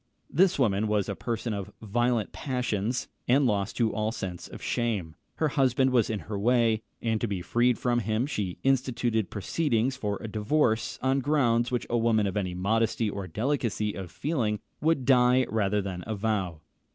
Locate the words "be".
7.27-7.43